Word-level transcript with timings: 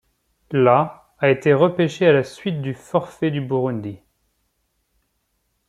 La 0.49 1.13
a 1.19 1.29
été 1.29 1.53
repêchée 1.53 2.07
à 2.07 2.11
la 2.11 2.23
suite 2.23 2.59
du 2.59 2.73
forfait 2.73 3.29
du 3.29 3.39
Burundi. 3.39 3.99